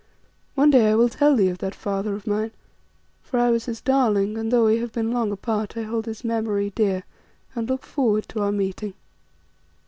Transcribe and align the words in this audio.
One 0.55 0.71
day 0.71 0.89
I 0.89 0.95
will 0.95 1.09
tell 1.09 1.35
thee 1.35 1.49
of 1.49 1.59
that 1.59 1.75
father 1.75 2.15
of 2.15 2.25
mine, 2.25 2.49
for 3.21 3.37
I 3.39 3.51
was 3.51 3.65
his 3.65 3.81
darling, 3.81 4.35
and 4.35 4.51
though 4.51 4.65
we 4.65 4.79
have 4.79 4.91
been 4.91 5.11
long 5.11 5.31
apart, 5.31 5.77
I 5.77 5.83
hold 5.83 6.07
his 6.07 6.23
memory 6.23 6.71
dear 6.71 7.03
and 7.53 7.69
look 7.69 7.83
forward 7.85 8.27
to 8.29 8.41
our 8.41 8.51
meeting. 8.51 8.95